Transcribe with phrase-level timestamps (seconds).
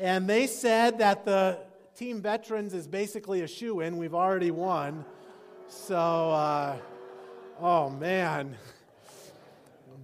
[0.00, 1.58] And they said that the
[1.94, 3.98] team veterans is basically a shoe in.
[3.98, 5.04] We've already won.
[5.68, 6.78] So, uh,
[7.60, 8.56] oh man.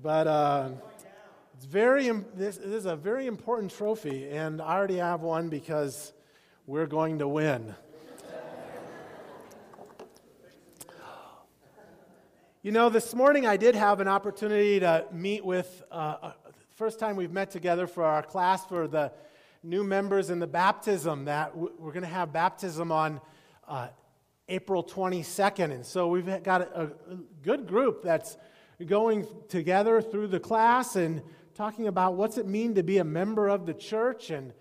[0.03, 0.69] But uh,
[1.55, 6.13] it's very, this, this is a very important trophy, and I already have one because
[6.67, 7.75] we're going to win.
[12.63, 16.33] You know, this morning I did have an opportunity to meet with, uh, uh
[16.75, 19.11] first time we've met together for our class for the
[19.63, 23.21] new members in the baptism that we're going to have baptism on
[23.67, 23.89] uh,
[24.49, 25.73] April 22nd.
[25.73, 28.37] And so we've got a, a, good group that's
[28.85, 31.23] going together through the class and
[31.55, 34.31] talking about what's it mean to be a member of the church.
[34.31, 34.53] And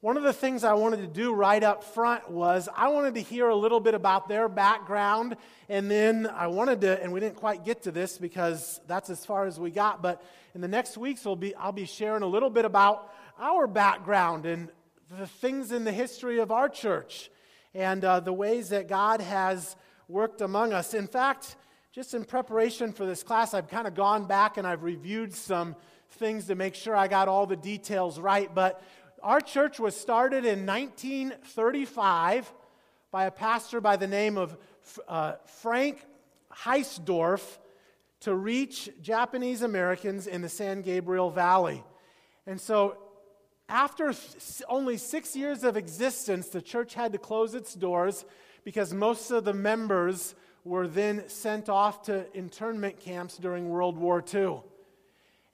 [0.00, 3.22] one of the things I wanted to do right up front was I wanted to
[3.22, 5.36] hear a little bit about their background.
[5.68, 9.24] And then I wanted to, and we didn't quite get to this because that's as
[9.24, 10.22] far as we got, but
[10.54, 14.46] in the next weeks, we'll be, I'll be sharing a little bit about our background
[14.46, 14.70] and
[15.18, 17.30] the things in the history of our church
[17.74, 19.76] and uh, the ways that God has
[20.08, 20.94] worked among us.
[20.94, 21.56] In fact,
[21.92, 25.76] just in preparation for this class, I've kind of gone back and I've reviewed some
[26.12, 28.52] things to make sure I got all the details right.
[28.54, 28.82] But
[29.22, 32.52] our church was started in 1935
[33.10, 34.56] by a pastor by the name of
[35.08, 36.04] uh, Frank
[36.52, 37.58] Heisdorf
[38.20, 41.84] to reach Japanese Americans in the San Gabriel Valley.
[42.46, 42.96] And so
[43.68, 44.14] after
[44.68, 48.24] only six years of existence, the church had to close its doors
[48.64, 54.24] because most of the members were then sent off to internment camps during World War
[54.32, 54.60] II.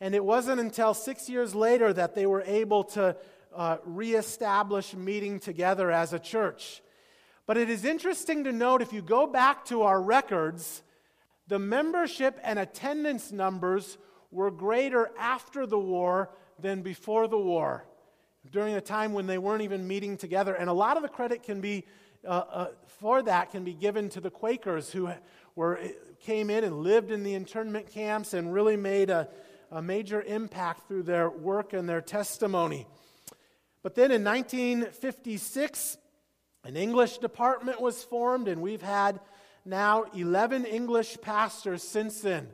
[0.00, 3.16] And it wasn't until six years later that they were able to
[3.54, 6.82] uh, reestablish meeting together as a church.
[7.46, 10.82] But it is interesting to note if you go back to our records,
[11.48, 13.96] the membership and attendance numbers
[14.30, 17.84] were greater after the war than before the war
[18.50, 20.54] during a time when they weren't even meeting together.
[20.54, 21.84] And a lot of the credit can be,
[22.26, 25.10] uh, uh, for that, can be given to the Quakers who
[25.54, 25.78] were,
[26.20, 29.28] came in and lived in the internment camps and really made a,
[29.70, 32.86] a major impact through their work and their testimony.
[33.82, 35.98] But then in 1956,
[36.64, 39.20] an English department was formed, and we've had
[39.64, 42.48] now 11 English pastors since then.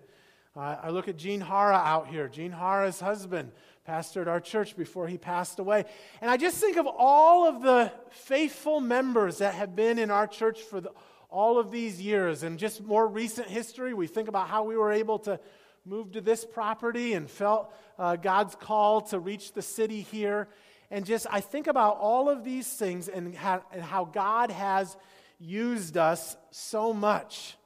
[0.57, 3.53] Uh, I look at Gene Hara out here, Gene Hara's husband
[3.88, 5.84] pastored our church before he passed away.
[6.21, 10.26] And I just think of all of the faithful members that have been in our
[10.26, 10.91] church for the,
[11.31, 12.43] all of these years.
[12.43, 15.41] And just more recent history, we think about how we were able to
[15.84, 20.49] move to this property and felt uh, God's call to reach the city here.
[20.91, 24.97] And just, I think about all of these things and how, and how God has
[25.38, 27.56] used us so much.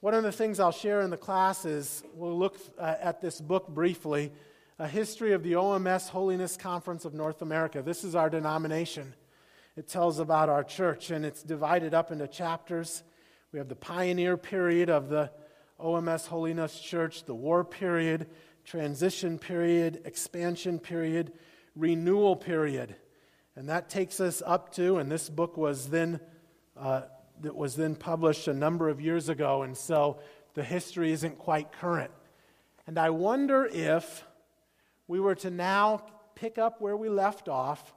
[0.00, 3.40] One of the things I'll share in the class is we'll look uh, at this
[3.40, 4.32] book briefly
[4.80, 7.82] a history of the OMS Holiness Conference of North America.
[7.82, 9.12] This is our denomination.
[9.76, 13.02] It tells about our church, and it's divided up into chapters.
[13.50, 15.32] We have the pioneer period of the
[15.80, 18.28] OMS Holiness Church, the war period,
[18.64, 21.32] transition period, expansion period,
[21.74, 22.94] renewal period.
[23.56, 26.20] And that takes us up to, and this book was then,
[26.76, 27.02] uh,
[27.40, 30.20] that was then published a number of years ago, and so
[30.54, 32.12] the history isn't quite current.
[32.86, 34.24] And I wonder if
[35.08, 36.02] we were to now
[36.34, 37.94] pick up where we left off,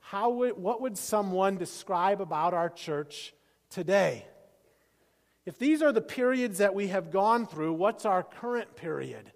[0.00, 3.34] how would, what would someone describe about our church
[3.68, 4.24] today?
[5.44, 9.32] If these are the periods that we have gone through, what's our current period?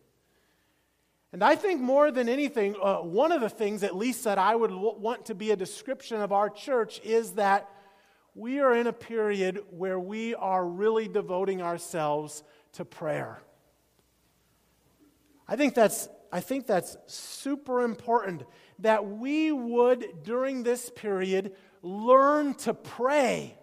[1.33, 4.55] And I think more than anything, uh, one of the things, at least, that I
[4.55, 7.69] would w- want to be a description of our church is that
[8.35, 12.45] we are in a period where we are really devoting ourselves
[12.75, 13.43] to prayer.
[15.49, 18.45] I think that's I think that's super important
[18.81, 23.57] that we would, during this period, learn to pray.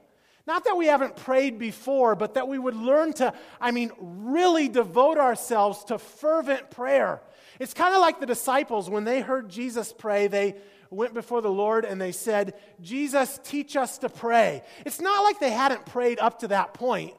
[0.46, 4.68] Not that we haven't prayed before, but that we would learn to, I mean, really
[4.68, 7.22] devote ourselves to fervent prayer.
[7.60, 10.56] It's kind of like the disciples, when they heard Jesus pray, they
[10.90, 14.64] went before the Lord and they said, Jesus, teach us to pray.
[14.86, 17.14] It's not like they hadn't prayed up to that point.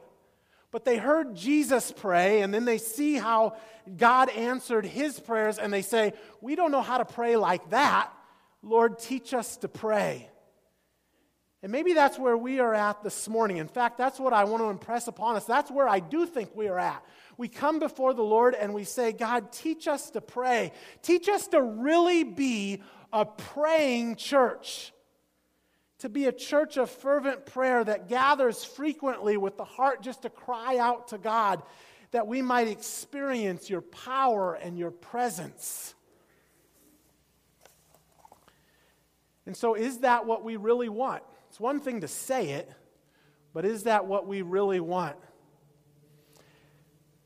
[0.74, 3.54] But they heard Jesus pray, and then they see how
[3.96, 8.10] God answered his prayers, and they say, We don't know how to pray like that.
[8.60, 10.28] Lord, teach us to pray.
[11.62, 13.58] And maybe that's where we are at this morning.
[13.58, 15.44] In fact, that's what I want to impress upon us.
[15.44, 17.04] That's where I do think we are at.
[17.36, 20.72] We come before the Lord and we say, God, teach us to pray.
[21.02, 22.82] Teach us to really be
[23.12, 24.92] a praying church
[26.04, 30.28] to be a church of fervent prayer that gathers frequently with the heart just to
[30.28, 31.62] cry out to God,
[32.10, 35.94] that we might experience your power and your presence.
[39.46, 41.22] And so, is that what we really want?
[41.48, 42.70] It's one thing to say it,
[43.54, 45.16] but is that what we really want?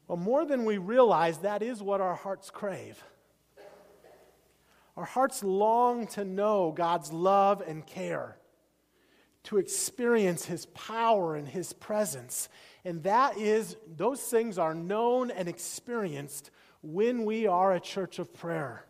[0.06, 3.02] Well, more than we realize, that is what our hearts crave.
[4.96, 8.36] Our hearts long to know God's love and care,
[9.48, 12.50] to experience His power and His presence.
[12.84, 16.50] And that is, those things are known and experienced
[16.82, 18.84] when we are a church of prayer.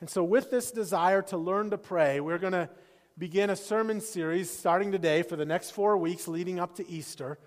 [0.00, 2.68] And so, with this desire to learn to pray, we're going to
[3.16, 7.38] begin a sermon series starting today for the next four weeks leading up to Easter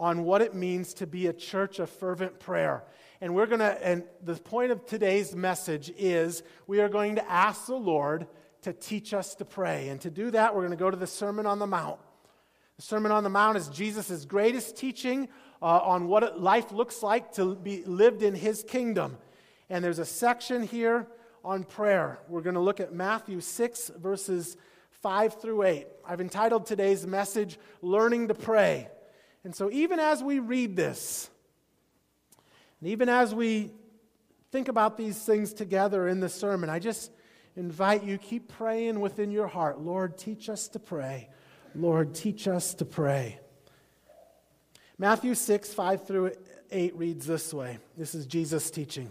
[0.00, 2.82] on what it means to be a church of fervent prayer.
[3.20, 7.30] And we're going to, and the point of today's message is we are going to
[7.30, 8.26] ask the Lord
[8.62, 9.88] to teach us to pray.
[9.88, 11.98] And to do that, we're going to go to the Sermon on the Mount.
[12.76, 15.28] The Sermon on the Mount is Jesus' greatest teaching
[15.62, 19.16] uh, on what life looks like to be lived in his kingdom.
[19.70, 21.06] And there's a section here
[21.44, 22.18] on prayer.
[22.28, 24.56] We're going to look at Matthew 6, verses
[24.90, 25.86] 5 through 8.
[26.06, 28.88] I've entitled today's message, Learning to Pray.
[29.44, 31.30] And so, even as we read this,
[32.80, 33.70] and even as we
[34.50, 37.10] think about these things together in the sermon, I just
[37.56, 39.80] invite you keep praying within your heart.
[39.80, 41.28] Lord, teach us to pray.
[41.74, 43.40] Lord, teach us to pray.
[44.98, 46.32] Matthew 6, 5 through
[46.70, 47.78] 8 reads this way.
[47.96, 49.10] This is Jesus teaching.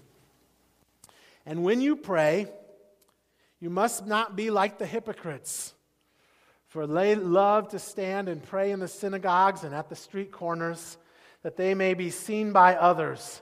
[1.46, 2.48] And when you pray,
[3.60, 5.76] you must not be like the hypocrites
[6.76, 10.98] for they love to stand and pray in the synagogues and at the street corners,
[11.42, 13.42] that they may be seen by others.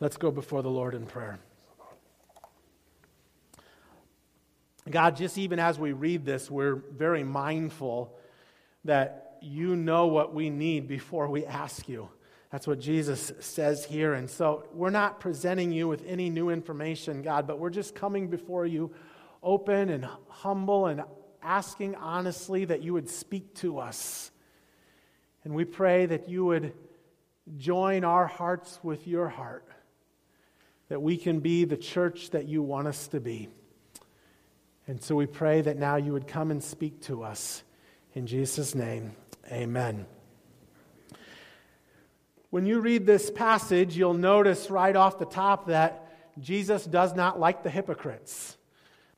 [0.00, 1.38] Let's go before the Lord in prayer.
[4.88, 8.16] God, just even as we read this, we're very mindful
[8.84, 12.08] that you know what we need before we ask you.
[12.50, 14.14] That's what Jesus says here.
[14.14, 18.28] And so we're not presenting you with any new information, God, but we're just coming
[18.28, 18.92] before you
[19.42, 21.02] open and humble and
[21.42, 24.30] asking honestly that you would speak to us.
[25.44, 26.72] And we pray that you would
[27.56, 29.66] join our hearts with your heart,
[30.88, 33.48] that we can be the church that you want us to be.
[34.86, 37.62] And so we pray that now you would come and speak to us.
[38.14, 39.12] In Jesus' name,
[39.52, 40.06] amen.
[42.50, 46.08] When you read this passage, you'll notice right off the top that
[46.40, 48.56] Jesus does not like the hypocrites.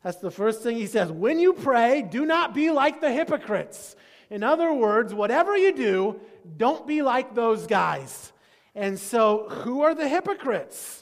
[0.03, 1.13] That's the first thing he says.
[1.13, 3.95] When you pray, do not be like the hypocrites.
[4.31, 6.21] In other words, whatever you do,
[6.57, 8.33] don't be like those guys.
[8.75, 11.00] And so, who are the hypocrites?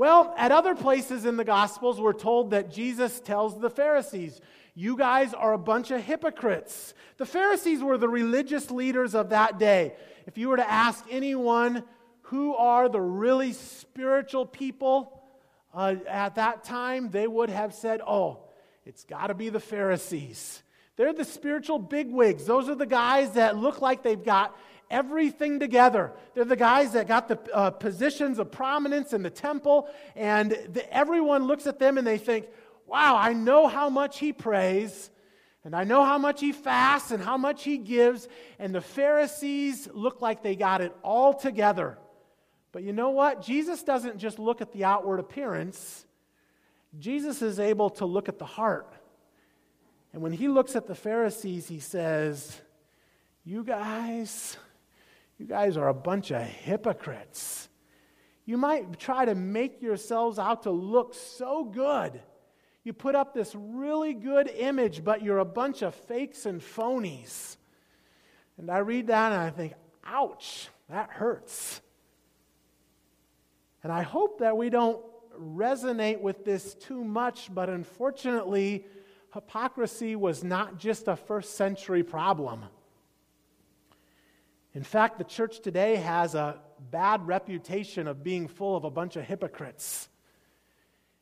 [0.00, 4.40] Well, at other places in the Gospels, we're told that Jesus tells the Pharisees,
[4.74, 6.94] You guys are a bunch of hypocrites.
[7.18, 9.92] The Pharisees were the religious leaders of that day.
[10.26, 11.84] If you were to ask anyone
[12.22, 15.22] who are the really spiritual people,
[15.74, 18.38] uh, at that time, they would have said, Oh,
[18.86, 20.62] it's got to be the Pharisees.
[20.96, 22.46] They're the spiritual bigwigs.
[22.46, 24.56] Those are the guys that look like they've got
[24.90, 26.12] everything together.
[26.34, 30.84] They're the guys that got the uh, positions of prominence in the temple, and the,
[30.94, 32.46] everyone looks at them and they think,
[32.86, 35.10] Wow, I know how much he prays.
[35.62, 38.26] And I know how much he fasts and how much he gives.
[38.58, 41.98] And the Pharisees look like they got it all together.
[42.72, 43.42] But you know what?
[43.42, 46.06] Jesus doesn't just look at the outward appearance,
[46.98, 48.92] Jesus is able to look at the heart.
[50.12, 52.60] And when he looks at the Pharisees, he says,
[53.44, 54.56] You guys,
[55.40, 57.70] you guys are a bunch of hypocrites.
[58.44, 62.20] You might try to make yourselves out to look so good.
[62.84, 67.56] You put up this really good image, but you're a bunch of fakes and phonies.
[68.58, 69.72] And I read that and I think,
[70.04, 71.80] ouch, that hurts.
[73.82, 75.00] And I hope that we don't
[75.40, 78.84] resonate with this too much, but unfortunately,
[79.32, 82.66] hypocrisy was not just a first century problem.
[84.74, 86.60] In fact, the church today has a
[86.90, 90.08] bad reputation of being full of a bunch of hypocrites.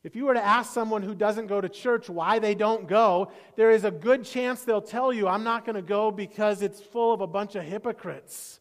[0.04, 3.32] If you were to ask someone who doesn't go to church why they don't go,
[3.56, 6.80] there is a good chance they'll tell you, I'm not going to go because it's
[6.80, 8.60] full of a bunch of hypocrites.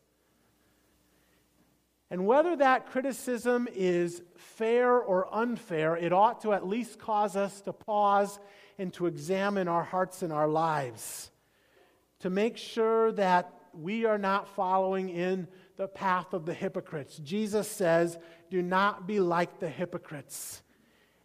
[2.10, 7.60] And whether that criticism is fair or unfair, it ought to at least cause us
[7.62, 8.40] to pause
[8.80, 11.30] and to examine our hearts and our lives
[12.20, 17.18] to make sure that we are not following in the path of the hypocrites.
[17.18, 18.18] Jesus says,
[18.50, 20.62] Do not be like the hypocrites.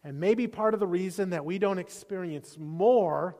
[0.05, 3.37] And maybe part of the reason that we don't experience more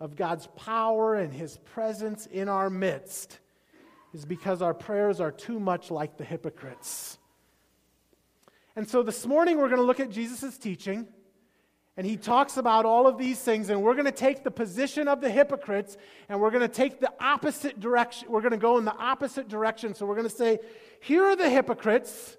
[0.00, 3.40] of God's power and His presence in our midst
[4.14, 7.18] is because our prayers are too much like the hypocrites.
[8.76, 11.08] And so this morning we're going to look at Jesus' teaching.
[11.98, 15.08] And he talks about all of these things, and we're going to take the position
[15.08, 15.96] of the hypocrites
[16.28, 18.30] and we're going to take the opposite direction.
[18.30, 19.94] We're going to go in the opposite direction.
[19.94, 20.60] So we're going to say,
[21.00, 22.36] here are the hypocrites,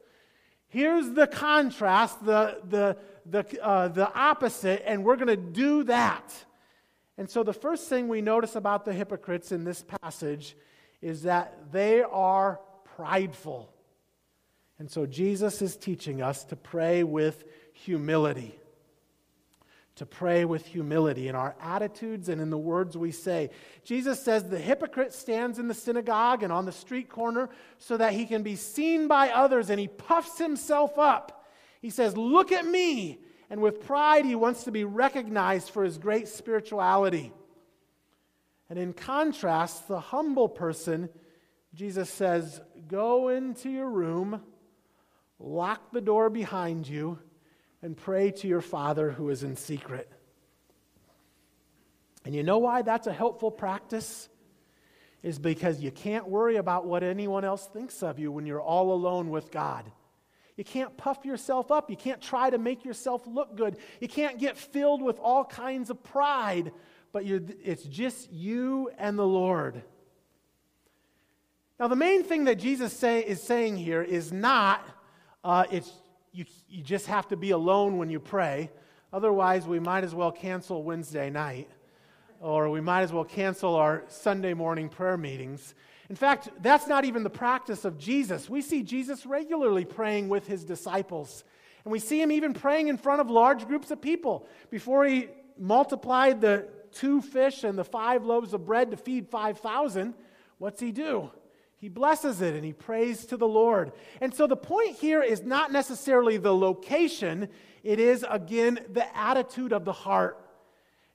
[0.70, 6.34] here's the contrast, the, the, the, uh, the opposite, and we're going to do that.
[7.18, 10.56] And so the first thing we notice about the hypocrites in this passage
[11.01, 12.62] is that they are
[12.96, 13.74] prideful.
[14.80, 18.59] And so Jesus is teaching us to pray with humility
[20.00, 23.50] to pray with humility in our attitudes and in the words we say.
[23.84, 28.13] Jesus says the hypocrite stands in the synagogue and on the street corner so that
[28.13, 31.46] he can be seen by others and he puffs himself up.
[31.82, 33.20] He says, Look at me.
[33.50, 37.34] And with pride, he wants to be recognized for his great spirituality.
[38.70, 41.10] And in contrast, the humble person,
[41.74, 44.44] Jesus says, Go into your room,
[45.39, 47.20] lock the door behind you
[47.82, 50.10] and pray to your Father who is in secret.
[52.26, 54.30] And you know why that's a helpful practice?
[55.24, 58.94] Is because you can't worry about what anyone else thinks of you when you're all
[58.94, 59.90] alone with God.
[60.56, 61.90] You can't puff yourself up.
[61.90, 63.78] You can't try to make yourself look good.
[64.02, 66.74] You can't get filled with all kinds of pride,
[67.14, 69.82] but it's just you and the Lord.
[71.80, 74.86] Now, the main thing that Jesus say, is saying here is not
[75.44, 75.92] uh, it's
[76.32, 78.70] you, you just have to be alone when you pray.
[79.12, 81.70] Otherwise, we might as well cancel Wednesday night,
[82.40, 85.74] or we might as well cancel our Sunday morning prayer meetings.
[86.10, 88.50] In fact, that's not even the practice of Jesus.
[88.50, 91.44] We see Jesus regularly praying with his disciples.
[91.86, 94.48] And we see him even praying in front of large groups of people.
[94.70, 100.14] Before he multiplied the two fish and the five loaves of bread to feed 5,000,
[100.58, 101.32] what's he do?
[101.80, 103.94] He blesses it and he prays to the Lord.
[104.20, 107.48] And so the point here is not necessarily the location,
[107.84, 110.46] it is, again, the attitude of the heart.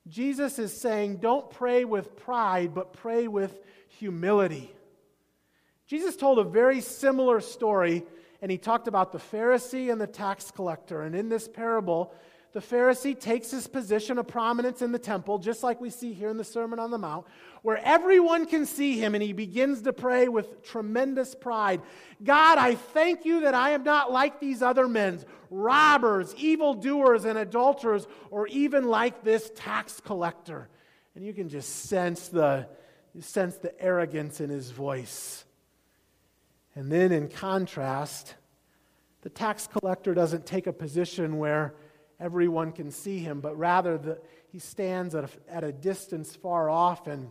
[0.08, 4.72] Jesus is saying, don't pray with pride, but pray with humility.
[5.86, 8.02] Jesus told a very similar story,
[8.40, 11.02] and he talked about the Pharisee and the tax collector.
[11.02, 12.14] And in this parable,
[12.54, 16.28] the Pharisee takes his position of prominence in the temple, just like we see here
[16.28, 17.26] in the Sermon on the Mount,
[17.62, 21.82] where everyone can see him and he begins to pray with tremendous pride
[22.22, 25.20] God, I thank you that I am not like these other men,
[25.50, 30.68] robbers, evildoers, and adulterers, or even like this tax collector.
[31.16, 32.68] And you can just sense the,
[33.20, 35.44] sense the arrogance in his voice.
[36.76, 38.36] And then, in contrast,
[39.22, 41.74] the tax collector doesn't take a position where
[42.20, 44.18] everyone can see him, but rather the,
[44.48, 47.30] he stands at a, at a distance far off, and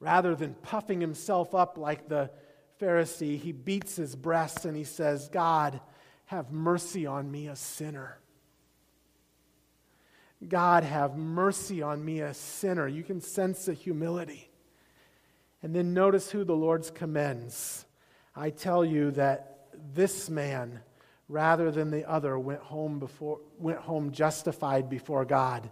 [0.00, 2.30] rather than puffing himself up like the
[2.80, 5.80] Pharisee, he beats his breast and he says, God,
[6.26, 8.18] have mercy on me, a sinner.
[10.48, 12.88] God, have mercy on me, a sinner.
[12.88, 14.50] You can sense the humility.
[15.62, 17.86] And then notice who the Lord's commends.
[18.34, 20.80] I tell you that this man,
[21.32, 25.70] rather than the other went home, before, went home justified before God.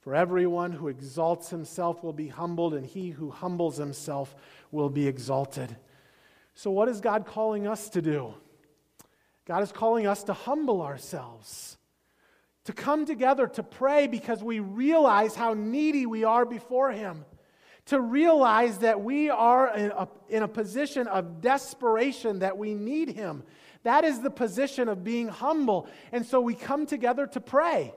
[0.00, 4.34] For everyone who exalts himself will be humbled, and he who humbles himself
[4.72, 5.76] will be exalted.
[6.54, 8.34] So, what is God calling us to do?
[9.46, 11.76] God is calling us to humble ourselves,
[12.64, 17.24] to come together to pray because we realize how needy we are before Him,
[17.86, 23.10] to realize that we are in a, in a position of desperation, that we need
[23.10, 23.42] Him,
[23.82, 25.88] that is the position of being humble.
[26.12, 27.94] And so we come together to pray.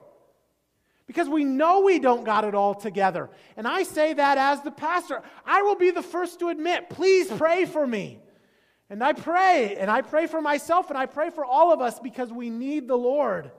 [1.06, 3.28] Because we know we don't got it all together.
[3.56, 5.22] And I say that as the pastor.
[5.44, 8.20] I will be the first to admit, please pray for me.
[8.88, 11.98] And I pray, and I pray for myself, and I pray for all of us
[11.98, 13.50] because we need the Lord.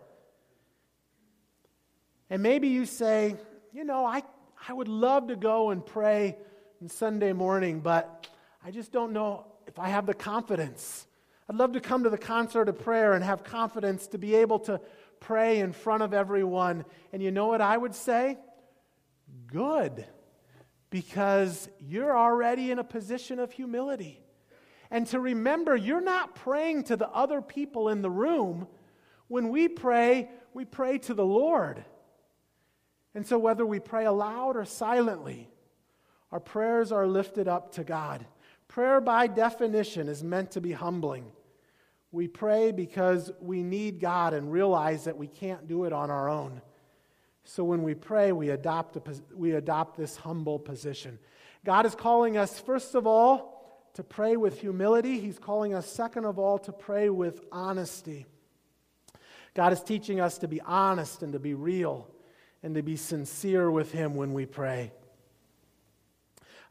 [2.29, 3.35] And maybe you say,
[3.73, 4.23] you know, I,
[4.67, 6.37] I would love to go and pray
[6.81, 8.27] on Sunday morning, but
[8.63, 11.05] I just don't know if I have the confidence.
[11.49, 14.59] I'd love to come to the concert of prayer and have confidence to be able
[14.59, 14.81] to
[15.19, 16.85] pray in front of everyone.
[17.13, 18.37] And you know what I would say?
[19.47, 20.05] Good,
[20.89, 24.21] because you're already in a position of humility.
[24.89, 28.67] And to remember, you're not praying to the other people in the room.
[29.27, 31.83] When we pray, we pray to the Lord.
[33.13, 35.49] And so, whether we pray aloud or silently,
[36.31, 38.25] our prayers are lifted up to God.
[38.67, 41.31] Prayer, by definition, is meant to be humbling.
[42.15, 46.29] We pray because we need God and realize that we can't do it on our
[46.29, 46.61] own.
[47.43, 49.01] So when we pray, we adopt, a,
[49.35, 51.19] we adopt this humble position.
[51.65, 55.19] God is calling us, first of all, to pray with humility.
[55.19, 58.25] He's calling us, second of all, to pray with honesty.
[59.53, 62.07] God is teaching us to be honest and to be real
[62.63, 64.93] and to be sincere with Him when we pray.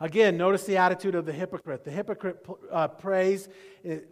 [0.00, 1.84] Again, notice the attitude of the hypocrite.
[1.84, 3.48] The hypocrite uh, prays,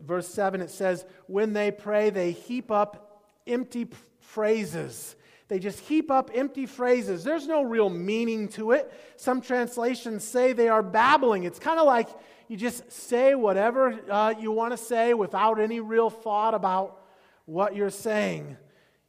[0.04, 3.88] verse 7, it says, When they pray, they heap up empty
[4.20, 5.16] phrases.
[5.48, 7.24] They just heap up empty phrases.
[7.24, 8.90] There's no real meaning to it.
[9.16, 11.44] Some translations say they are babbling.
[11.44, 12.08] It's kind of like
[12.48, 17.02] you just say whatever uh, you want to say without any real thought about
[17.44, 18.56] what you're saying.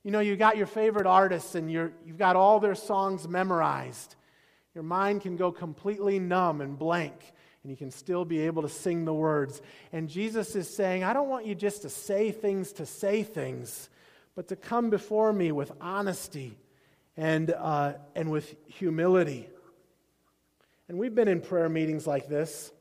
[0.03, 4.15] You know, you got your favorite artists and you're, you've got all their songs memorized.
[4.73, 7.13] Your mind can go completely numb and blank,
[7.61, 9.61] and you can still be able to sing the words.
[9.91, 13.89] And Jesus is saying, I don't want you just to say things to say things,
[14.35, 16.57] but to come before me with honesty
[17.15, 19.47] and, uh, and with humility.
[20.89, 22.71] And we've been in prayer meetings like this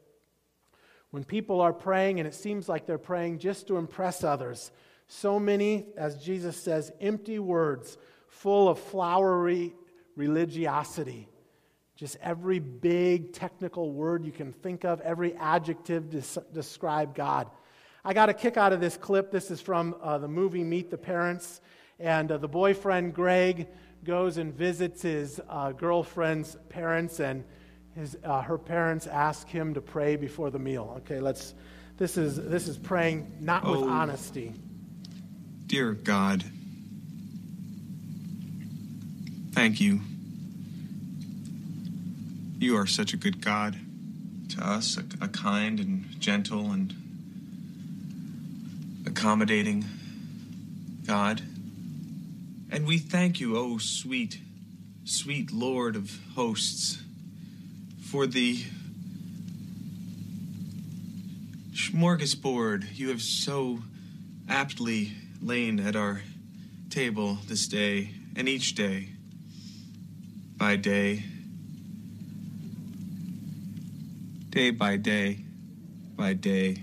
[1.11, 4.71] when people are praying and it seems like they're praying just to impress others.
[5.07, 9.75] So many, as Jesus says, empty words full of flowery
[10.17, 11.29] religiosity.
[11.97, 17.51] Just every big technical word you can think of, every adjective to describe God.
[18.05, 19.31] I got a kick out of this clip.
[19.31, 21.61] This is from uh, the movie Meet the Parents.
[22.01, 23.69] And uh, the boyfriend, Greg,
[24.05, 27.45] goes and visits his uh, girlfriend's parents, and
[27.95, 30.95] his, uh, her parents ask him to pray before the meal.
[30.99, 31.55] Okay, let's.
[31.99, 34.55] This is, this is praying not with oh, honesty.
[35.67, 36.43] Dear God,
[39.53, 40.01] thank you
[42.62, 43.76] you are such a good God
[44.50, 46.95] to us, a, a kind and gentle and
[49.04, 49.84] accommodating
[51.04, 51.43] God.
[52.71, 54.39] And we thank you, oh sweet,
[55.04, 57.02] sweet Lord of hosts,
[58.00, 58.63] for the
[61.73, 63.80] smorgasbord you have so
[64.49, 66.23] aptly lain at our
[66.91, 69.08] table this day and each day
[70.56, 71.25] by day
[74.52, 75.38] day by day
[76.15, 76.76] by day.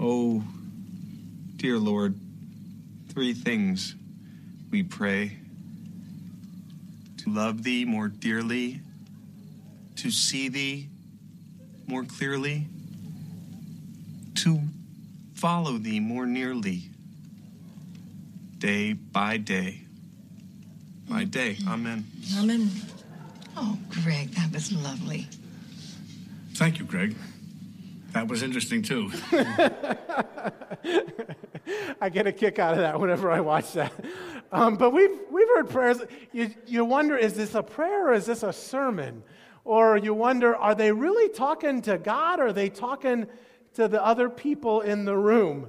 [0.00, 0.42] Oh,
[1.54, 2.18] dear Lord,
[3.10, 3.94] three things
[4.72, 5.36] we pray
[7.18, 8.80] to love Thee more dearly,
[9.96, 10.88] to see Thee
[11.86, 12.66] more clearly,
[14.34, 14.62] to
[15.34, 16.90] follow Thee more nearly,
[18.58, 19.82] day by day
[21.08, 21.56] by day.
[21.68, 22.04] Amen.
[22.36, 22.68] Amen.
[23.56, 25.28] Oh, Greg, that was lovely.
[26.60, 27.16] Thank you, Greg.
[28.12, 29.10] That was interesting too.
[32.02, 33.90] I get a kick out of that whenever I watch that.
[34.52, 36.02] Um, but we've, we've heard prayers.
[36.32, 39.22] You, you wonder, is this a prayer or is this a sermon?
[39.64, 43.26] Or you wonder, are they really talking to God or are they talking
[43.72, 45.66] to the other people in the room?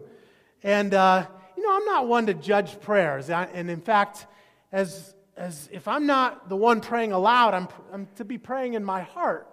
[0.61, 1.25] And, uh,
[1.55, 3.29] you know, I'm not one to judge prayers.
[3.29, 4.27] And in fact,
[4.73, 8.83] as, as if I'm not the one praying aloud, I'm, I'm to be praying in
[8.83, 9.47] my heart.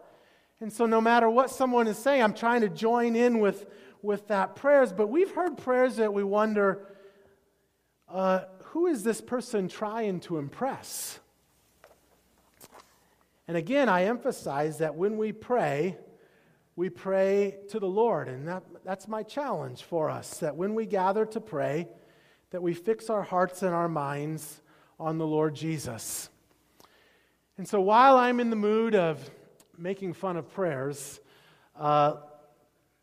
[0.61, 3.67] And so, no matter what someone is saying, I'm trying to join in with,
[4.03, 4.93] with that prayers.
[4.93, 6.87] But we've heard prayers that we wonder
[8.09, 11.21] uh, who is this person trying to impress?
[13.47, 15.97] And again, I emphasize that when we pray,
[16.77, 18.29] we pray to the Lord.
[18.29, 21.89] And that, that's my challenge for us that when we gather to pray,
[22.51, 24.61] that we fix our hearts and our minds
[25.01, 26.31] on the Lord Jesus.
[27.57, 29.31] And so while I'm in the mood of
[29.79, 31.21] making fun of prayers,
[31.77, 32.17] uh,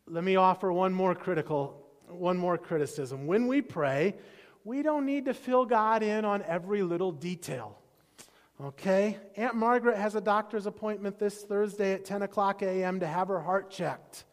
[0.07, 3.25] let me offer one more critical, one more criticism.
[3.25, 4.15] When we pray,
[4.63, 7.77] we don't need to fill God in on every little detail.
[8.63, 9.17] Okay?
[9.35, 12.99] Aunt Margaret has a doctor's appointment this Thursday at 10 o'clock a.m.
[12.99, 14.25] to have her heart checked.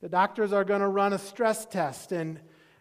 [0.00, 2.40] The doctors are going to run a stress test, and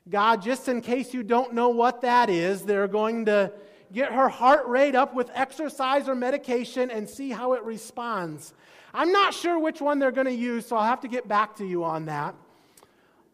[0.10, 3.53] God, just in case you don't know what that is, they're going to
[3.93, 8.53] get her heart rate up with exercise or medication and see how it responds.
[8.93, 11.56] I'm not sure which one they're going to use, so I'll have to get back
[11.58, 12.36] to you on that.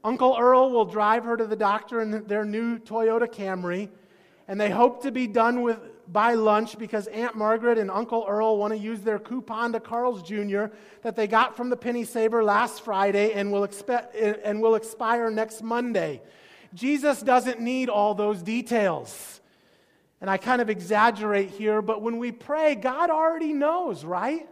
[0.04, 3.89] Uncle Earl will drive her to the doctor in their new Toyota Camry,
[4.48, 5.80] and they hope to be done with
[6.12, 10.24] by lunch because Aunt Margaret and Uncle Earl want to use their coupon to Carl's
[10.24, 10.65] Jr.
[11.04, 15.30] that they got from the Penny Saver last Friday and will, expect, and will expire
[15.30, 16.22] next Monday.
[16.74, 19.41] Jesus doesn't need all those details.
[20.22, 24.48] And I kind of exaggerate here, but when we pray, God already knows, right?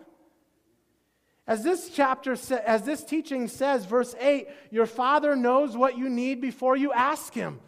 [1.47, 6.41] As this chapter, as this teaching says, verse 8, your Father knows what you need
[6.41, 7.61] before you ask Him.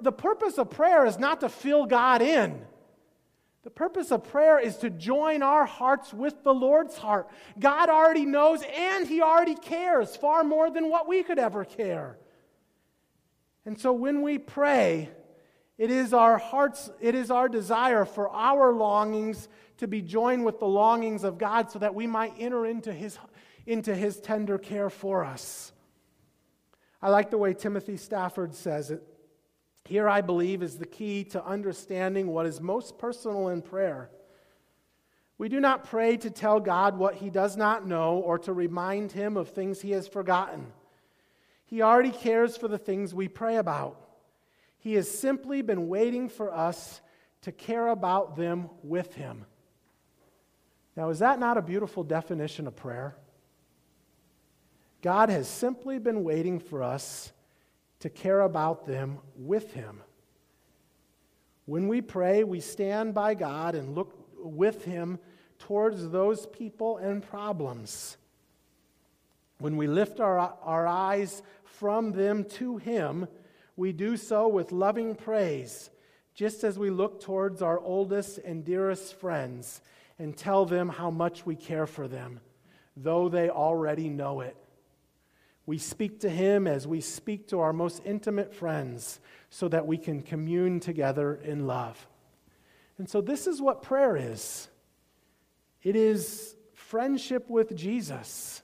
[0.00, 2.64] The purpose of prayer is not to fill God in.
[3.64, 7.28] The purpose of prayer is to join our hearts with the Lord's heart.
[7.58, 12.16] God already knows and He already cares far more than what we could ever care.
[13.66, 15.10] And so when we pray,
[15.78, 20.58] it is our hearts, it is our desire for our longings to be joined with
[20.58, 23.16] the longings of God so that we might enter into his,
[23.64, 25.72] into his tender care for us.
[27.00, 29.02] I like the way Timothy Stafford says it.
[29.84, 34.10] Here, I believe, is the key to understanding what is most personal in prayer.
[35.38, 39.12] We do not pray to tell God what he does not know or to remind
[39.12, 40.66] him of things he has forgotten.
[41.64, 44.07] He already cares for the things we pray about.
[44.78, 47.00] He has simply been waiting for us
[47.42, 49.44] to care about them with him.
[50.96, 53.14] Now, is that not a beautiful definition of prayer?
[55.00, 57.32] God has simply been waiting for us
[58.00, 60.02] to care about them with Him.
[61.66, 65.18] When we pray, we stand by God and look with Him
[65.58, 68.16] towards those people and problems.
[69.58, 73.28] When we lift our, our eyes from them to Him,
[73.78, 75.88] we do so with loving praise,
[76.34, 79.80] just as we look towards our oldest and dearest friends
[80.18, 82.40] and tell them how much we care for them,
[82.96, 84.56] though they already know it.
[85.64, 89.96] We speak to Him as we speak to our most intimate friends so that we
[89.96, 92.04] can commune together in love.
[92.98, 94.66] And so, this is what prayer is
[95.84, 98.60] it is friendship with Jesus.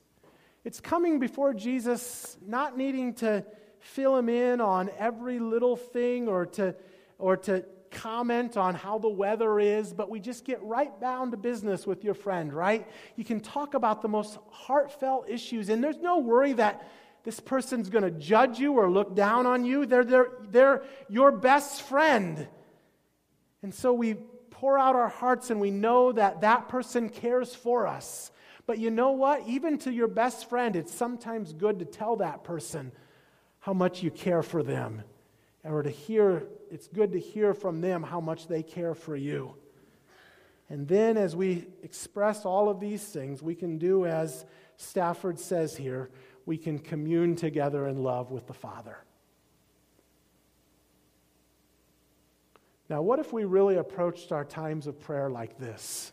[0.64, 3.44] It's coming before Jesus, not needing to
[3.84, 6.74] fill him in on every little thing or to,
[7.18, 11.36] or to comment on how the weather is, but we just get right down to
[11.36, 12.88] business with your friend, right?
[13.14, 16.88] You can talk about the most heartfelt issues, and there's no worry that
[17.24, 19.86] this person's going to judge you or look down on you.
[19.86, 22.48] They're, they're, they're your best friend.
[23.62, 24.14] And so we
[24.50, 28.30] pour out our hearts and we know that that person cares for us.
[28.66, 29.46] But you know what?
[29.46, 32.92] Even to your best friend, it's sometimes good to tell that person
[33.64, 35.02] how much you care for them
[35.64, 39.16] and or to hear, it's good to hear from them how much they care for
[39.16, 39.54] you.
[40.68, 44.44] And then, as we express all of these things, we can do as
[44.76, 46.10] Stafford says here
[46.44, 48.98] we can commune together in love with the Father.
[52.90, 56.12] Now, what if we really approached our times of prayer like this?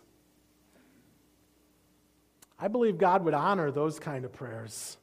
[2.58, 4.98] I believe God would honor those kind of prayers.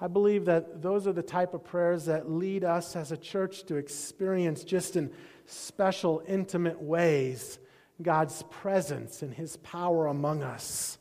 [0.00, 3.64] I believe that those are the type of prayers that lead us as a church
[3.64, 5.10] to experience just in
[5.46, 7.58] special, intimate ways
[8.00, 10.98] God's presence and His power among us.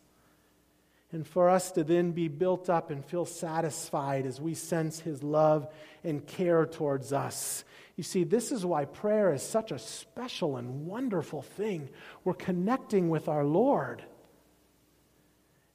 [1.11, 5.21] And for us to then be built up and feel satisfied as we sense His
[5.21, 5.67] love
[6.03, 7.63] and care towards us.
[7.95, 11.89] You see, this is why prayer is such a special and wonderful thing.
[12.23, 14.03] We're connecting with our Lord.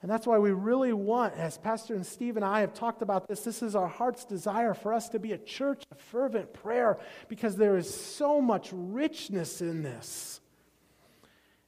[0.02, 3.28] And that's why we really want, as Pastor and Steve and I have talked about
[3.28, 6.98] this, this is our heart's desire for us to be a church of fervent prayer
[7.28, 10.40] because there is so much richness in this.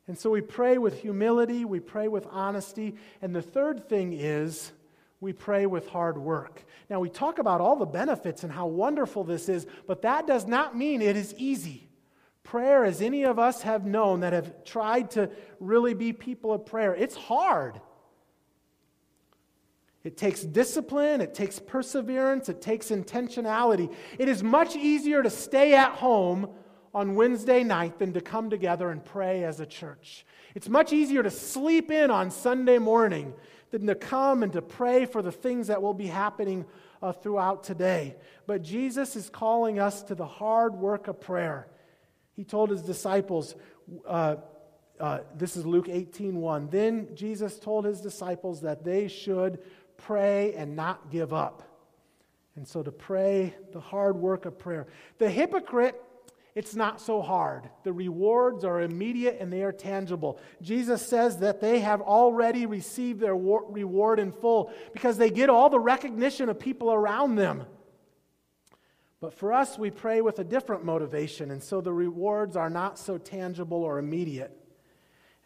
[0.09, 4.73] And so we pray with humility, we pray with honesty, and the third thing is
[5.21, 6.65] we pray with hard work.
[6.91, 10.47] Now, we talk about all the benefits and how wonderful this is, but that does
[10.47, 11.89] not mean it is easy.
[12.43, 16.67] Prayer, as any of us have known that have tried to really be people of
[16.67, 17.81] prayer, it's hard.
[20.05, 23.93] It takes discipline, it takes perseverance, it takes intentionality.
[24.19, 26.51] It is much easier to stay at home
[26.95, 30.27] on Wednesday night than to come together and pray as a church.
[30.55, 33.33] It's much easier to sleep in on Sunday morning
[33.71, 36.67] than to come and to pray for the things that will be happening
[37.03, 38.15] uh, throughout today.
[38.47, 41.67] But Jesus is calling us to the hard work of prayer.
[42.35, 43.57] He told his disciples,
[44.07, 44.37] uh,
[45.01, 46.69] uh, this is Luke 18 1.
[46.71, 49.59] Then Jesus told his disciples that they should
[50.07, 51.63] pray and not give up.
[52.57, 54.87] And so to pray the hard work of prayer.
[55.19, 56.01] The hypocrite,
[56.55, 57.69] it's not so hard.
[57.83, 60.39] The rewards are immediate and they are tangible.
[60.63, 65.69] Jesus says that they have already received their reward in full because they get all
[65.69, 67.65] the recognition of people around them.
[69.21, 72.99] But for us, we pray with a different motivation, and so the rewards are not
[72.99, 74.55] so tangible or immediate.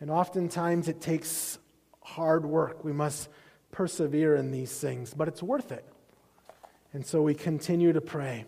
[0.00, 1.58] And oftentimes it takes
[2.02, 2.84] hard work.
[2.84, 3.28] We must
[3.70, 5.84] persevere in these things, but it's worth it.
[6.92, 8.44] And so we continue to pray.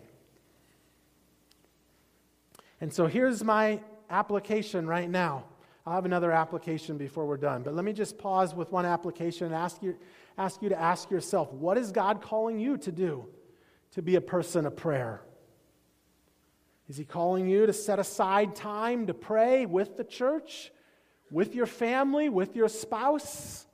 [2.79, 3.79] And so here's my
[4.09, 5.45] application right now.
[5.85, 9.47] I'll have another application before we're done, but let me just pause with one application
[9.47, 9.95] and ask you,
[10.37, 13.27] ask you to ask yourself what is God calling you to do
[13.91, 15.21] to be a person of prayer?
[16.87, 20.71] Is He calling you to set aside time to pray with the church,
[21.31, 23.65] with your family, with your spouse?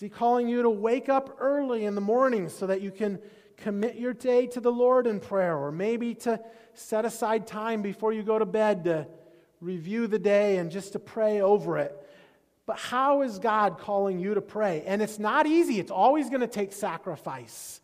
[0.00, 3.18] Is He calling you to wake up early in the morning so that you can
[3.58, 6.40] commit your day to the Lord in prayer, or maybe to
[6.72, 9.06] set aside time before you go to bed to
[9.60, 11.94] review the day and just to pray over it.
[12.64, 14.84] But how is God calling you to pray?
[14.86, 17.82] And it's not easy, it's always going to take sacrifice.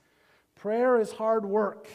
[0.55, 1.87] Prayer is hard work.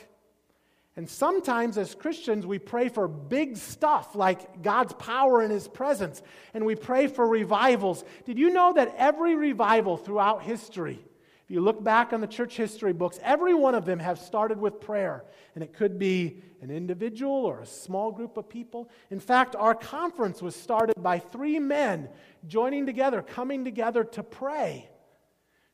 [0.97, 6.21] And sometimes as Christians, we pray for big stuff like God's power and His presence,
[6.53, 8.03] and we pray for revivals.
[8.25, 10.99] Did you know that every revival throughout history,
[11.45, 14.59] if you look back on the church history books, every one of them have started
[14.59, 15.23] with prayer.
[15.55, 18.89] And it could be an individual or a small group of people.
[19.09, 22.09] In fact, our conference was started by three men
[22.47, 24.90] joining together, coming together to pray.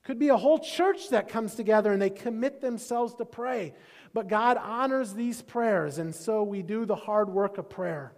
[0.07, 3.73] Could be a whole church that comes together and they commit themselves to pray.
[4.13, 8.13] But God honors these prayers, and so we do the hard work of prayer.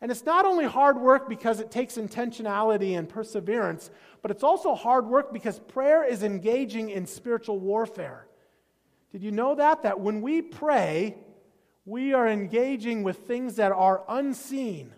[0.00, 3.90] And it's not only hard work because it takes intentionality and perseverance,
[4.22, 8.26] but it's also hard work because prayer is engaging in spiritual warfare.
[9.10, 9.82] Did you know that?
[9.82, 11.18] That when we pray,
[11.84, 14.94] we are engaging with things that are unseen.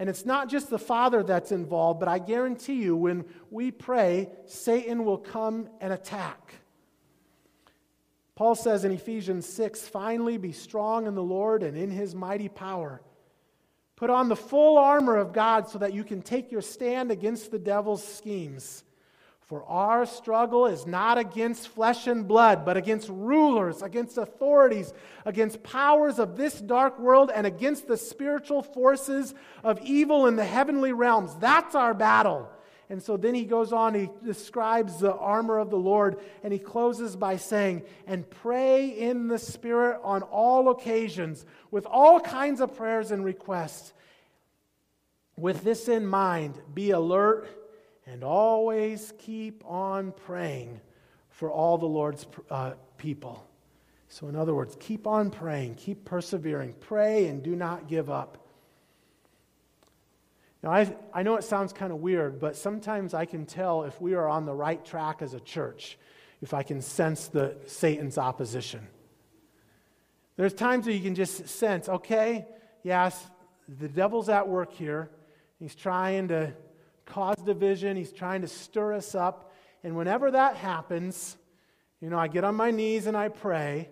[0.00, 4.30] And it's not just the Father that's involved, but I guarantee you, when we pray,
[4.46, 6.54] Satan will come and attack.
[8.34, 12.48] Paul says in Ephesians 6 finally be strong in the Lord and in his mighty
[12.48, 13.02] power.
[13.94, 17.50] Put on the full armor of God so that you can take your stand against
[17.50, 18.84] the devil's schemes.
[19.50, 24.92] For our struggle is not against flesh and blood, but against rulers, against authorities,
[25.24, 29.34] against powers of this dark world, and against the spiritual forces
[29.64, 31.34] of evil in the heavenly realms.
[31.40, 32.48] That's our battle.
[32.88, 36.60] And so then he goes on, he describes the armor of the Lord, and he
[36.60, 42.76] closes by saying, And pray in the Spirit on all occasions, with all kinds of
[42.76, 43.94] prayers and requests.
[45.36, 47.59] With this in mind, be alert
[48.06, 50.80] and always keep on praying
[51.30, 53.46] for all the Lord's uh, people.
[54.08, 58.48] So, in other words, keep on praying, keep persevering, pray and do not give up.
[60.62, 64.00] Now, I, I know it sounds kind of weird, but sometimes I can tell if
[64.00, 65.96] we are on the right track as a church,
[66.42, 68.86] if I can sense the Satan's opposition.
[70.36, 72.46] There's times that you can just sense, okay,
[72.82, 73.30] yes,
[73.78, 75.10] the devil's at work here.
[75.58, 76.52] He's trying to
[77.10, 79.52] cause division, he's trying to stir us up.
[79.82, 81.36] And whenever that happens,
[82.00, 83.90] you know, I get on my knees and I pray,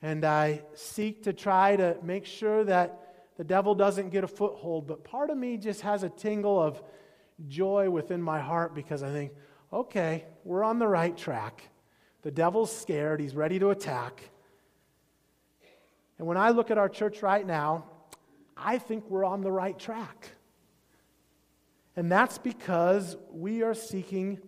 [0.00, 2.98] and I seek to try to make sure that
[3.36, 6.82] the devil doesn't get a foothold, but part of me just has a tingle of
[7.48, 9.32] joy within my heart because I think,
[9.72, 11.62] okay, we're on the right track.
[12.22, 14.22] The devil's scared, he's ready to attack.
[16.18, 17.84] And when I look at our church right now,
[18.56, 20.28] I think we're on the right track.
[21.96, 24.40] And that's because we are seeking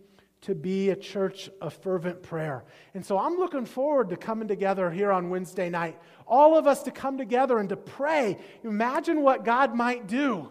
[0.43, 2.65] to be a church of fervent prayer.
[2.93, 5.99] And so I'm looking forward to coming together here on Wednesday night.
[6.27, 8.39] All of us to come together and to pray.
[8.63, 10.51] Imagine what God might do.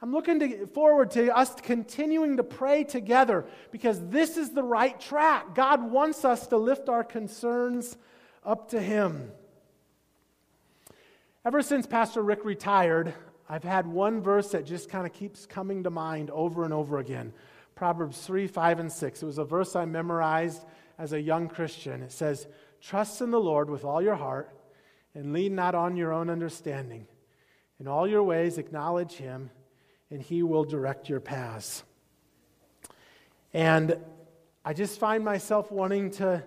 [0.00, 4.98] I'm looking to, forward to us continuing to pray together because this is the right
[4.98, 5.54] track.
[5.54, 7.96] God wants us to lift our concerns
[8.44, 9.30] up to Him.
[11.44, 13.12] Ever since Pastor Rick retired,
[13.48, 16.98] I've had one verse that just kind of keeps coming to mind over and over
[16.98, 17.32] again.
[17.74, 19.22] Proverbs 3, 5, and 6.
[19.22, 20.64] It was a verse I memorized
[20.98, 22.02] as a young Christian.
[22.02, 22.46] It says,
[22.80, 24.54] Trust in the Lord with all your heart
[25.14, 27.06] and lean not on your own understanding.
[27.80, 29.50] In all your ways, acknowledge him,
[30.10, 31.84] and he will direct your paths.
[33.54, 33.96] And
[34.64, 36.44] I just find myself wanting to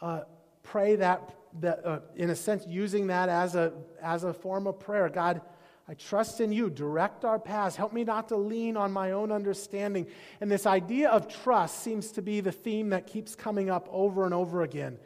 [0.00, 0.20] uh,
[0.62, 4.80] pray that, that uh, in a sense, using that as a, as a form of
[4.80, 5.08] prayer.
[5.08, 5.40] God,
[5.88, 6.68] I trust in you.
[6.68, 7.76] Direct our paths.
[7.76, 10.06] Help me not to lean on my own understanding.
[10.40, 14.24] And this idea of trust seems to be the theme that keeps coming up over
[14.24, 14.98] and over again.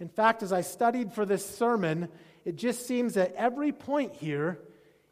[0.00, 2.08] In fact, as I studied for this sermon,
[2.44, 4.58] it just seems that every point here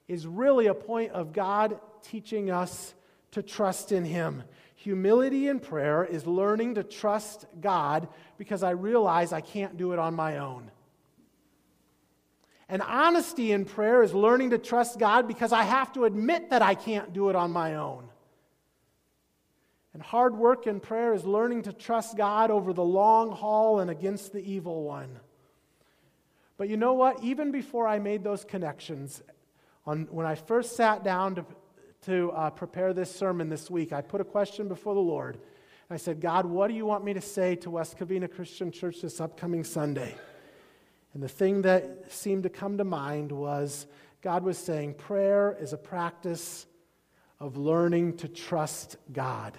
[0.09, 2.95] is really a point of God teaching us
[3.31, 4.43] to trust in Him.
[4.75, 10.01] Humility in prayer is learning to trust God because I realize I can't do it
[10.01, 10.71] on my own.
[12.73, 16.63] And honesty in prayer is learning to trust God because I have to admit that
[16.63, 18.09] I can't do it on my own.
[19.93, 23.91] And hard work in prayer is learning to trust God over the long haul and
[23.91, 25.21] against the evil one.
[26.57, 27.23] But you know what?
[27.23, 29.23] Even before I made those connections,
[29.85, 31.45] On, when I first sat down to,
[32.07, 35.39] to uh, prepare this sermon this week, I put a question before the Lord.
[35.91, 39.03] I said, God, what do you want me to say to West Covina Christian Church
[39.03, 40.15] this upcoming Sunday?
[41.14, 43.87] And the thing that seemed to come to mind was
[44.22, 46.66] God was saying, prayer is a practice
[47.40, 49.59] of learning to trust God.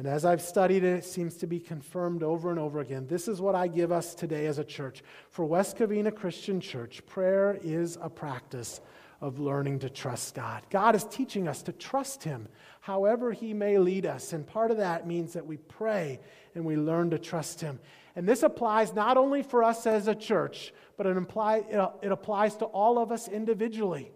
[0.00, 3.06] And as I've studied it, it seems to be confirmed over and over again.
[3.06, 5.02] This is what I give us today as a church.
[5.28, 8.80] For West Covina Christian Church, prayer is a practice
[9.20, 10.62] of learning to trust God.
[10.70, 12.48] God is teaching us to trust Him
[12.80, 14.32] however He may lead us.
[14.32, 16.20] And part of that means that we pray
[16.54, 17.78] and we learn to trust Him.
[18.16, 21.64] And this applies not only for us as a church, but it, imply,
[22.02, 24.10] it applies to all of us individually.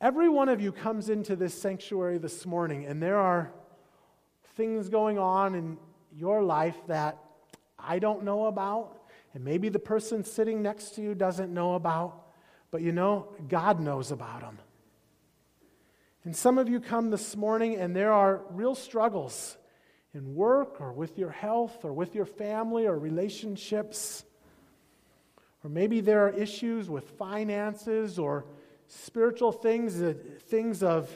[0.00, 3.52] Every one of you comes into this sanctuary this morning, and there are
[4.56, 5.78] things going on in
[6.14, 7.18] your life that
[7.78, 9.02] I don't know about,
[9.32, 12.26] and maybe the person sitting next to you doesn't know about,
[12.70, 14.58] but you know, God knows about them.
[16.24, 19.58] And some of you come this morning and there are real struggles
[20.14, 24.24] in work or with your health or with your family or relationships.
[25.64, 28.46] Or maybe there are issues with finances or
[28.86, 31.10] spiritual things, uh, things of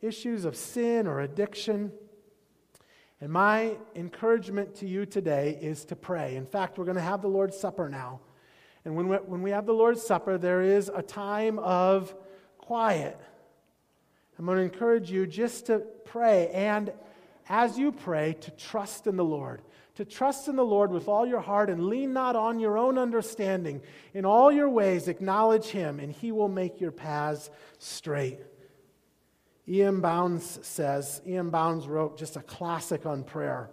[0.00, 1.90] issues of sin or addiction.
[3.20, 6.36] And my encouragement to you today is to pray.
[6.36, 8.20] In fact, we're going to have the Lord's Supper now.
[8.84, 12.14] And when we, when we have the Lord's Supper, there is a time of
[12.58, 13.18] quiet.
[14.38, 16.48] I'm going to encourage you just to pray.
[16.48, 16.92] And
[17.48, 19.62] as you pray, to trust in the Lord.
[19.96, 22.98] To trust in the Lord with all your heart and lean not on your own
[22.98, 23.80] understanding.
[24.12, 28.40] In all your ways, acknowledge Him, and He will make your paths straight.
[29.68, 30.00] E.M.
[30.00, 31.50] Bounds says, E.M.
[31.50, 33.70] Bounds wrote just a classic on prayer.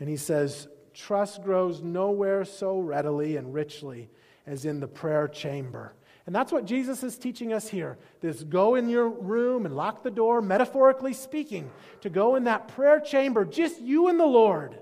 [0.00, 4.08] And he says, Trust grows nowhere so readily and richly
[4.46, 5.94] as in the prayer chamber.
[6.26, 7.98] And that's what Jesus is teaching us here.
[8.20, 12.68] This go in your room and lock the door, metaphorically speaking, to go in that
[12.68, 14.78] prayer chamber, just you and the Lord.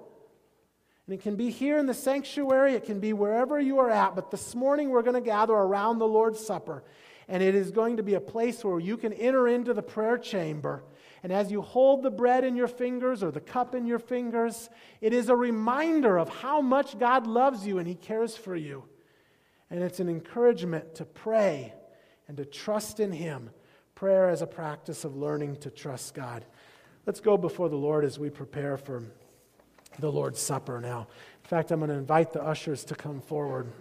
[1.06, 4.14] And it can be here in the sanctuary, it can be wherever you are at,
[4.14, 6.84] but this morning we're going to gather around the Lord's Supper.
[7.26, 10.18] And it is going to be a place where you can enter into the prayer
[10.18, 10.84] chamber.
[11.24, 14.70] And as you hold the bread in your fingers or the cup in your fingers,
[15.00, 18.84] it is a reminder of how much God loves you and He cares for you.
[19.72, 21.72] And it's an encouragement to pray
[22.28, 23.48] and to trust in Him.
[23.94, 26.44] Prayer as a practice of learning to trust God.
[27.06, 29.02] Let's go before the Lord as we prepare for
[29.98, 31.08] the Lord's Supper now.
[31.42, 33.72] In fact, I'm going to invite the ushers to come forward.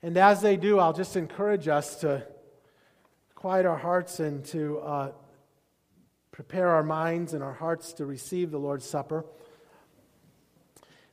[0.00, 2.24] And as they do, I'll just encourage us to
[3.34, 5.12] quiet our hearts and to uh,
[6.30, 9.24] prepare our minds and our hearts to receive the Lord's Supper.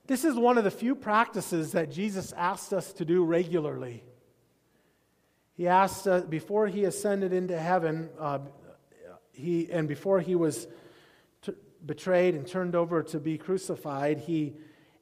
[0.08, 4.04] This is one of the few practices that Jesus asked us to do regularly.
[5.54, 8.40] He asked, uh, before he ascended into heaven, uh,
[9.34, 10.68] he, and before he was
[11.42, 11.54] t-
[11.86, 14.56] betrayed and turned over to be crucified, he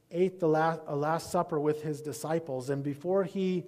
[0.09, 2.71] ate the last, a Last Supper with his disciples.
[2.71, 3.65] And before he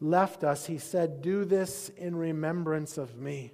[0.00, 3.52] left us, he said, Do this in remembrance of me.